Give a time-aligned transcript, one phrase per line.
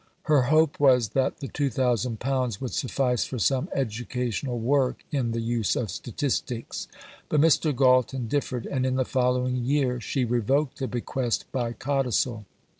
[0.23, 5.75] Her hope was that the £2000 would suffice for some educational work in the use
[5.75, 6.87] of Statistics,
[7.29, 7.71] but Mr.
[7.71, 12.45] Galton differed, and in the following year she revoked the bequest by Codicil.